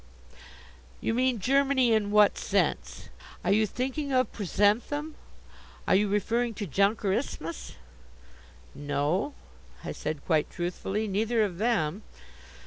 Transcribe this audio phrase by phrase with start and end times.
[0.99, 3.09] "You mean Germany in what sense?
[3.45, 5.13] Are you thinking of Preuszenthum?
[5.87, 7.73] Are you referring to Junkerismus?"
[8.73, 9.35] "No,"
[9.83, 12.01] I said, quite truthfully, "neither of them."